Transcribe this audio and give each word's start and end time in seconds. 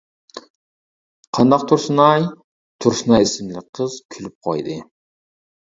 قانداق 1.39 1.67
تۇرسۇنئاي؟ 1.73 2.27
تۇرسۇنئاي 2.85 3.29
ئىسىملىك 3.29 3.69
قىز 3.81 4.03
كۈلۈپ 4.17 4.39
قويدى. 4.51 4.85